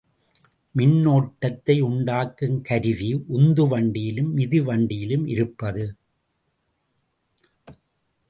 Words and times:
மின்னோட்டத்தை 0.75 1.75
உண்டாக்கும் 1.79 2.61
கருவி 2.61 3.09
உந்து 3.27 3.67
வண்டியிலும் 3.67 4.31
மிதிவண்டியிலும் 4.37 5.27
இருப்பது. 5.27 5.85